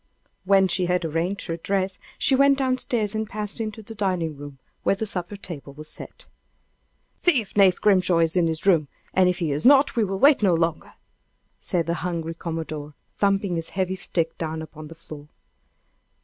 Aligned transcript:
When 0.45 0.67
she 0.67 0.87
had 0.87 1.05
arranged 1.05 1.45
her 1.45 1.57
dress, 1.57 1.99
she 2.17 2.33
went 2.35 2.57
down 2.57 2.79
stairs 2.79 3.13
and 3.13 3.29
passed 3.29 3.61
into 3.61 3.83
the 3.83 3.93
dining 3.93 4.35
room, 4.35 4.57
where 4.81 4.95
the 4.95 5.05
supper 5.05 5.35
table 5.35 5.73
was 5.73 5.89
set. 5.89 6.25
"See 7.19 7.39
if 7.39 7.55
Nace 7.55 7.77
Grimshaw 7.77 8.17
is 8.17 8.35
in 8.35 8.47
his 8.47 8.65
room, 8.65 8.87
and 9.13 9.29
if 9.29 9.37
he 9.37 9.51
is 9.51 9.63
not, 9.63 9.95
we 9.95 10.03
will 10.03 10.17
wait 10.17 10.41
no 10.41 10.55
longer!" 10.55 10.95
said 11.59 11.85
the 11.85 11.93
hungry 12.01 12.33
commodore, 12.33 12.95
thumping 13.19 13.57
his 13.57 13.69
heavy 13.77 13.93
stick 13.93 14.35
down 14.39 14.63
upon 14.63 14.87
the 14.87 14.95
floor. 14.95 15.27